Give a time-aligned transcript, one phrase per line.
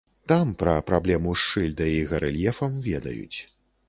[0.31, 3.39] Там пра праблему з шыльдай і гарэльефам ведаюць.